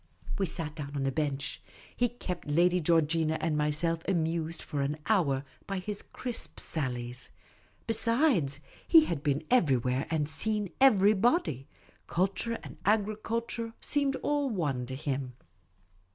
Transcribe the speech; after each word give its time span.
We 0.39 0.47
sat 0.47 0.73
down 0.77 0.95
on 0.95 1.05
a 1.05 1.11
bench; 1.11 1.61
he 1.95 2.09
kept 2.09 2.47
Lady 2.49 2.79
Georgina 2.81 3.37
and 3.39 3.55
myself 3.55 4.01
amused 4.07 4.63
for 4.63 4.81
an 4.81 4.97
hour 5.05 5.45
by 5.67 5.77
his 5.77 6.01
crisp 6.01 6.59
sallies. 6.59 7.29
Besides, 7.85 8.61
he 8.87 9.05
had 9.05 9.21
been 9.21 9.43
everywhere 9.51 10.07
and 10.09 10.27
seen 10.27 10.71
every 10.81 11.13
body. 11.13 11.67
Culture 12.07 12.57
and 12.63 12.77
agriculture 12.83 13.75
seemed 13.79 14.15
all 14.23 14.49
one 14.49 14.87
to 14.87 14.95
him. 14.95 15.33